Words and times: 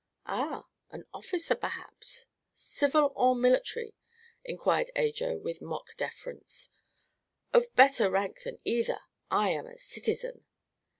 "Ah; 0.25 0.63
an 0.89 1.05
officer, 1.13 1.53
perhaps. 1.53 2.25
Civil, 2.55 3.13
or 3.15 3.35
military?" 3.35 3.93
inquired 4.43 4.89
Ajo 4.95 5.37
with 5.37 5.61
mock 5.61 5.95
deference. 5.95 6.69
"Of 7.53 7.71
better 7.75 8.09
rank 8.09 8.41
than 8.41 8.57
either. 8.65 9.01
I 9.29 9.49
am 9.49 9.67
a 9.67 9.77
citizen." 9.77 10.43